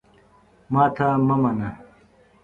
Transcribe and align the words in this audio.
ماته 0.73 1.07
مه 1.27 1.35
منه! 1.41 1.69